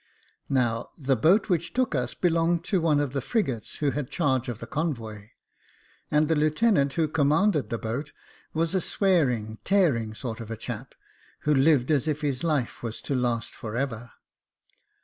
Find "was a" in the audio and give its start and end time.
8.51-8.81